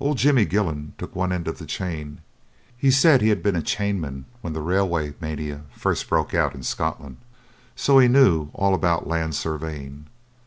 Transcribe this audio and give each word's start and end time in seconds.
Old 0.00 0.18
Jimmy 0.18 0.44
Gillon 0.44 0.92
took 0.98 1.16
one 1.16 1.32
end 1.32 1.48
of 1.48 1.56
the 1.56 1.64
chain; 1.64 2.20
he 2.76 2.90
said 2.90 3.22
he 3.22 3.30
had 3.30 3.42
been 3.42 3.56
a 3.56 3.62
chainman 3.62 4.26
when 4.42 4.52
the 4.52 4.60
railway 4.60 5.14
mania 5.18 5.62
first 5.72 6.10
broke 6.10 6.34
out 6.34 6.54
in 6.54 6.62
Scotland, 6.62 7.16
so 7.74 7.98
he 7.98 8.06
knew 8.06 8.50
all 8.52 8.74
about 8.74 9.06
land 9.08 9.34
surveying. 9.34 10.08